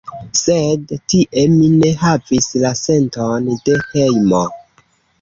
Sed 0.37 0.93
tie 1.13 1.43
mi 1.59 1.69
ne 1.75 1.93
havis 2.01 2.51
la 2.65 2.75
senton 2.83 3.55
de 3.71 3.81
hejmo. 3.93 4.47